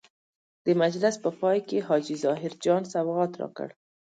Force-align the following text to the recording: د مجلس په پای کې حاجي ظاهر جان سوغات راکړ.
د 0.65 0.67
مجلس 0.81 1.15
په 1.23 1.29
پای 1.39 1.57
کې 1.67 1.85
حاجي 1.87 2.15
ظاهر 2.23 2.51
جان 2.63 2.81
سوغات 2.93 3.31
راکړ. 3.41 3.69